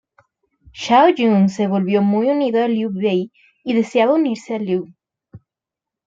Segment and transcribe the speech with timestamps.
[0.73, 3.31] Zhao Yun se volvió muy unido a Liu Bei
[3.63, 4.87] y deseaba unirse a Liu.